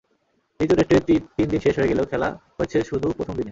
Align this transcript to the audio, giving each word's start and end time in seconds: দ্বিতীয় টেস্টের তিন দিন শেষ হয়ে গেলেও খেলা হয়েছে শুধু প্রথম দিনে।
দ্বিতীয় 0.59 0.77
টেস্টের 0.79 1.01
তিন 1.35 1.47
দিন 1.51 1.59
শেষ 1.65 1.75
হয়ে 1.79 1.91
গেলেও 1.91 2.09
খেলা 2.11 2.27
হয়েছে 2.57 2.77
শুধু 2.89 3.07
প্রথম 3.17 3.33
দিনে। 3.37 3.49